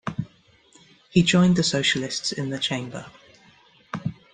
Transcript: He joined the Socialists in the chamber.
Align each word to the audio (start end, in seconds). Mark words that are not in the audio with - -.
He 1.11 1.21
joined 1.21 1.57
the 1.57 1.61
Socialists 1.61 2.31
in 2.31 2.49
the 2.49 2.57
chamber. 2.57 3.05